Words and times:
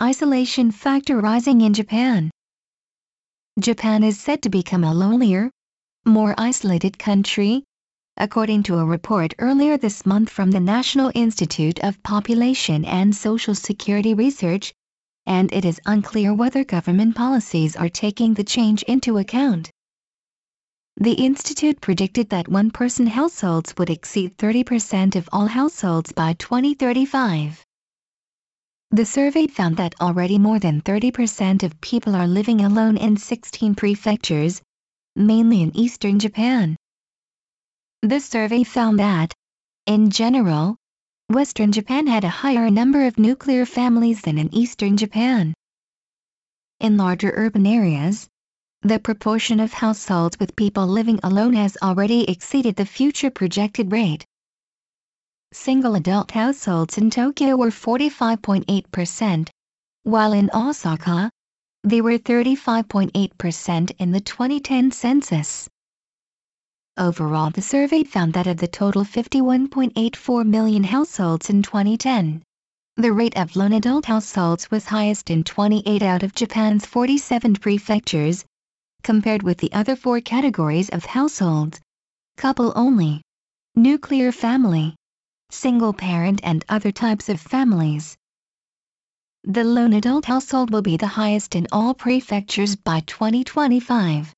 isolation 0.00 0.70
factor 0.70 1.18
rising 1.18 1.60
in 1.60 1.74
Japan. 1.74 2.30
Japan 3.58 4.04
is 4.04 4.20
said 4.20 4.42
to 4.42 4.48
become 4.48 4.84
a 4.84 4.94
lonelier, 4.94 5.50
more 6.04 6.36
isolated 6.38 6.96
country, 6.96 7.64
according 8.16 8.62
to 8.62 8.78
a 8.78 8.84
report 8.84 9.34
earlier 9.40 9.76
this 9.76 10.06
month 10.06 10.30
from 10.30 10.52
the 10.52 10.60
National 10.60 11.10
Institute 11.16 11.80
of 11.80 12.00
Population 12.04 12.84
and 12.84 13.14
Social 13.14 13.56
Security 13.56 14.14
Research, 14.14 14.72
and 15.26 15.52
it 15.52 15.64
is 15.64 15.80
unclear 15.84 16.32
whether 16.32 16.62
government 16.62 17.16
policies 17.16 17.74
are 17.74 17.88
taking 17.88 18.34
the 18.34 18.44
change 18.44 18.84
into 18.84 19.18
account. 19.18 19.68
The 20.96 21.14
institute 21.14 21.80
predicted 21.80 22.30
that 22.30 22.48
one-person 22.48 23.08
households 23.08 23.74
would 23.76 23.90
exceed 23.90 24.36
30% 24.36 25.16
of 25.16 25.28
all 25.32 25.46
households 25.46 26.12
by 26.12 26.34
2035. 26.34 27.64
The 28.90 29.04
survey 29.04 29.46
found 29.46 29.76
that 29.76 29.94
already 30.00 30.38
more 30.38 30.58
than 30.58 30.80
30% 30.80 31.62
of 31.62 31.78
people 31.82 32.16
are 32.16 32.26
living 32.26 32.62
alone 32.62 32.96
in 32.96 33.18
16 33.18 33.74
prefectures, 33.74 34.62
mainly 35.14 35.60
in 35.60 35.76
eastern 35.76 36.18
Japan. 36.18 36.74
The 38.00 38.18
survey 38.18 38.64
found 38.64 38.98
that, 38.98 39.34
in 39.84 40.08
general, 40.08 40.76
Western 41.28 41.70
Japan 41.70 42.06
had 42.06 42.24
a 42.24 42.30
higher 42.30 42.70
number 42.70 43.04
of 43.04 43.18
nuclear 43.18 43.66
families 43.66 44.22
than 44.22 44.38
in 44.38 44.54
Eastern 44.54 44.96
Japan. 44.96 45.52
In 46.80 46.96
larger 46.96 47.30
urban 47.36 47.66
areas, 47.66 48.26
the 48.80 48.98
proportion 48.98 49.60
of 49.60 49.74
households 49.74 50.38
with 50.40 50.56
people 50.56 50.86
living 50.86 51.20
alone 51.22 51.52
has 51.52 51.76
already 51.82 52.24
exceeded 52.30 52.76
the 52.76 52.86
future 52.86 53.30
projected 53.30 53.92
rate. 53.92 54.24
Single 55.52 55.94
adult 55.96 56.30
households 56.32 56.98
in 56.98 57.08
Tokyo 57.10 57.56
were 57.56 57.70
45.8%, 57.70 59.48
while 60.02 60.32
in 60.32 60.50
Osaka, 60.54 61.30
they 61.82 62.00
were 62.00 62.18
35.8% 62.18 63.90
in 63.98 64.12
the 64.12 64.20
2010 64.20 64.90
census. 64.90 65.68
Overall 66.96 67.50
the 67.50 67.62
survey 67.62 68.04
found 68.04 68.34
that 68.34 68.46
of 68.46 68.58
the 68.58 68.68
total 68.68 69.04
51.84 69.04 70.46
million 70.46 70.84
households 70.84 71.48
in 71.48 71.62
2010, 71.62 72.42
the 72.96 73.12
rate 73.12 73.36
of 73.36 73.56
lone 73.56 73.72
adult 73.72 74.04
households 74.04 74.70
was 74.70 74.84
highest 74.84 75.30
in 75.30 75.44
28 75.44 76.02
out 76.02 76.22
of 76.22 76.34
Japan's 76.34 76.84
47 76.84 77.54
prefectures, 77.56 78.44
compared 79.02 79.42
with 79.42 79.58
the 79.58 79.72
other 79.72 79.96
four 79.96 80.20
categories 80.20 80.88
of 80.90 81.04
households, 81.04 81.80
couple 82.36 82.72
only, 82.76 83.22
nuclear 83.74 84.30
family, 84.30 84.94
single 85.50 85.92
parent 85.92 86.40
and 86.44 86.64
other 86.68 86.92
types 86.92 87.28
of 87.28 87.40
families. 87.40 88.16
The 89.44 89.64
lone 89.64 89.94
adult 89.94 90.26
household 90.26 90.70
will 90.70 90.82
be 90.82 90.96
the 90.96 91.06
highest 91.06 91.54
in 91.54 91.66
all 91.72 91.94
prefectures 91.94 92.76
by 92.76 93.00
2025. 93.00 94.34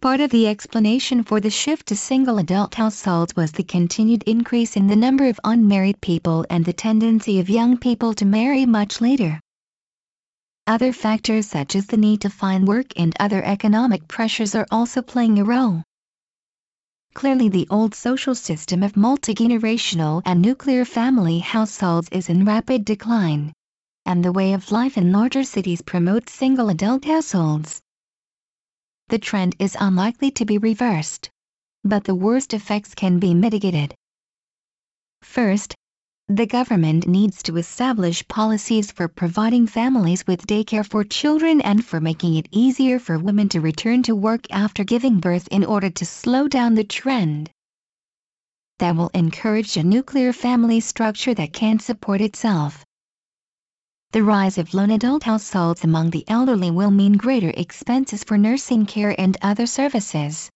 Part 0.00 0.20
of 0.20 0.30
the 0.30 0.46
explanation 0.46 1.24
for 1.24 1.40
the 1.40 1.50
shift 1.50 1.86
to 1.86 1.96
single 1.96 2.38
adult 2.38 2.74
households 2.74 3.34
was 3.34 3.50
the 3.50 3.64
continued 3.64 4.22
increase 4.24 4.76
in 4.76 4.86
the 4.86 4.94
number 4.94 5.26
of 5.26 5.40
unmarried 5.42 6.00
people 6.00 6.46
and 6.50 6.64
the 6.64 6.72
tendency 6.72 7.40
of 7.40 7.50
young 7.50 7.76
people 7.76 8.14
to 8.14 8.24
marry 8.24 8.66
much 8.66 9.00
later. 9.00 9.40
Other 10.68 10.92
factors 10.92 11.46
such 11.48 11.74
as 11.74 11.86
the 11.86 11.96
need 11.96 12.20
to 12.20 12.30
find 12.30 12.68
work 12.68 12.92
and 12.96 13.12
other 13.18 13.42
economic 13.42 14.06
pressures 14.06 14.54
are 14.54 14.66
also 14.70 15.02
playing 15.02 15.38
a 15.38 15.44
role. 15.44 15.82
Clearly 17.14 17.48
the 17.48 17.66
old 17.70 17.94
social 17.94 18.34
system 18.34 18.82
of 18.82 18.96
multi-generational 18.96 20.22
and 20.24 20.40
nuclear 20.40 20.84
family 20.84 21.40
households 21.40 22.08
is 22.10 22.28
in 22.28 22.44
rapid 22.44 22.84
decline, 22.84 23.52
and 24.06 24.24
the 24.24 24.32
way 24.32 24.52
of 24.52 24.70
life 24.70 24.96
in 24.96 25.12
larger 25.12 25.44
cities 25.44 25.82
promotes 25.82 26.32
single 26.32 26.68
adult 26.68 27.04
households 27.04 27.80
the 29.08 29.18
trend 29.18 29.56
is 29.58 29.76
unlikely 29.80 30.30
to 30.30 30.44
be 30.44 30.58
reversed. 30.58 31.30
But 31.82 32.04
the 32.04 32.14
worst 32.14 32.52
effects 32.52 32.94
can 32.94 33.18
be 33.18 33.32
mitigated. 33.32 33.94
First, 35.22 35.74
the 36.30 36.46
government 36.46 37.06
needs 37.06 37.42
to 37.42 37.56
establish 37.56 38.26
policies 38.28 38.92
for 38.92 39.08
providing 39.08 39.66
families 39.66 40.26
with 40.26 40.46
daycare 40.46 40.84
for 40.86 41.02
children 41.02 41.62
and 41.62 41.82
for 41.82 42.00
making 42.00 42.34
it 42.34 42.46
easier 42.50 42.98
for 42.98 43.18
women 43.18 43.48
to 43.48 43.62
return 43.62 44.02
to 44.02 44.14
work 44.14 44.44
after 44.50 44.84
giving 44.84 45.20
birth 45.20 45.48
in 45.50 45.64
order 45.64 45.88
to 45.88 46.04
slow 46.04 46.46
down 46.46 46.74
the 46.74 46.84
trend. 46.84 47.50
That 48.78 48.94
will 48.94 49.10
encourage 49.14 49.78
a 49.78 49.82
nuclear 49.82 50.34
family 50.34 50.80
structure 50.80 51.32
that 51.32 51.54
can 51.54 51.78
support 51.78 52.20
itself. 52.20 52.84
The 54.12 54.22
rise 54.22 54.58
of 54.58 54.74
lone 54.74 54.90
adult 54.90 55.22
households 55.22 55.82
among 55.82 56.10
the 56.10 56.24
elderly 56.28 56.70
will 56.70 56.90
mean 56.90 57.14
greater 57.14 57.52
expenses 57.56 58.22
for 58.22 58.36
nursing 58.36 58.84
care 58.84 59.18
and 59.18 59.34
other 59.40 59.66
services. 59.66 60.50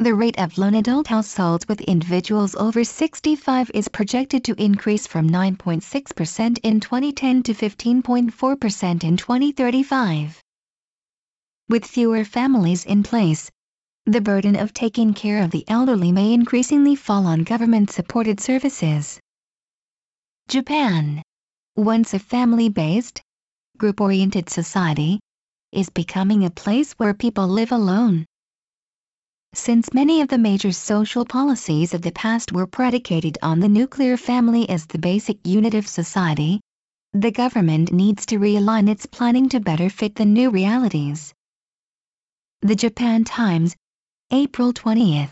The 0.00 0.14
rate 0.14 0.38
of 0.38 0.56
lone 0.56 0.76
adult 0.76 1.08
households 1.08 1.68
with 1.68 1.82
individuals 1.82 2.54
over 2.54 2.84
65 2.84 3.70
is 3.74 3.88
projected 3.88 4.42
to 4.44 4.54
increase 4.54 5.06
from 5.06 5.28
9.6% 5.28 6.58
in 6.62 6.80
2010 6.80 7.42
to 7.42 7.52
15.4% 7.52 9.04
in 9.04 9.16
2035. 9.18 10.42
With 11.68 11.84
fewer 11.84 12.24
families 12.24 12.86
in 12.86 13.02
place, 13.02 13.50
the 14.06 14.22
burden 14.22 14.56
of 14.56 14.72
taking 14.72 15.12
care 15.12 15.42
of 15.42 15.50
the 15.50 15.68
elderly 15.68 16.12
may 16.12 16.32
increasingly 16.32 16.96
fall 16.96 17.26
on 17.26 17.44
government-supported 17.44 18.40
services. 18.40 19.20
Japan 20.48 21.22
once 21.76 22.14
a 22.14 22.18
family-based, 22.18 23.20
group-oriented 23.76 24.48
society, 24.48 25.20
is 25.72 25.90
becoming 25.90 26.46
a 26.46 26.50
place 26.50 26.94
where 26.94 27.12
people 27.12 27.46
live 27.46 27.70
alone. 27.70 28.24
Since 29.52 29.92
many 29.92 30.20
of 30.20 30.28
the 30.28 30.38
major 30.38 30.70
social 30.70 31.24
policies 31.24 31.92
of 31.92 32.02
the 32.02 32.12
past 32.12 32.52
were 32.52 32.68
predicated 32.68 33.36
on 33.42 33.58
the 33.58 33.68
nuclear 33.68 34.16
family 34.16 34.68
as 34.68 34.86
the 34.86 34.98
basic 34.98 35.44
unit 35.44 35.74
of 35.74 35.88
society, 35.88 36.60
the 37.12 37.32
government 37.32 37.92
needs 37.92 38.24
to 38.26 38.38
realign 38.38 38.88
its 38.88 39.06
planning 39.06 39.48
to 39.48 39.58
better 39.58 39.90
fit 39.90 40.14
the 40.14 40.24
new 40.24 40.50
realities. 40.50 41.34
The 42.62 42.76
Japan 42.76 43.24
Times, 43.24 43.74
April 44.30 44.72
20th 44.72 45.30